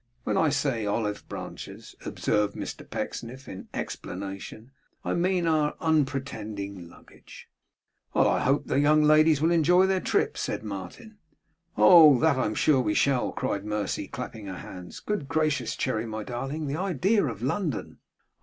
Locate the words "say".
0.49-0.83